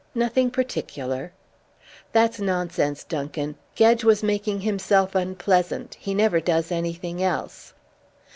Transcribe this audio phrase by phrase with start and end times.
[0.15, 1.31] "Nothing particular."
[2.11, 3.55] "That's nonsense, Duncan.
[3.75, 5.93] Gedge was making himself unpleasant.
[5.99, 7.73] He never does anything else."